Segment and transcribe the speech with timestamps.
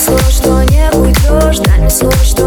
[0.00, 2.39] слово, что не уйдешь Дай мне слово, что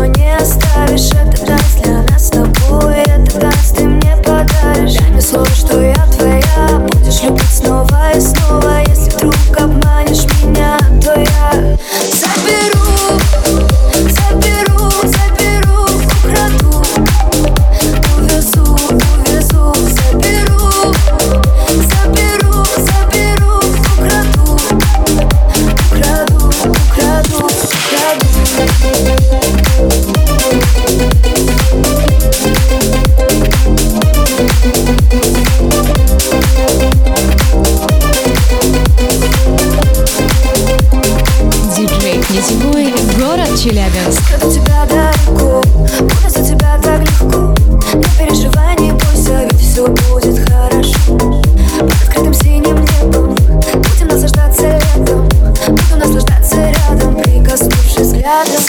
[43.57, 44.21] Челябинск.
[44.31, 45.61] Когда тебя далеко,
[45.99, 47.53] буду за тебя так легко.
[47.93, 51.43] Не переживай, не бойся, ведь все будет хорошо.
[51.79, 55.27] Под открытым синим небом Будем наслаждаться летом
[55.67, 58.63] Буду наслаждаться рядом Прикоснувшись взглядом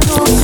[0.00, 0.39] tu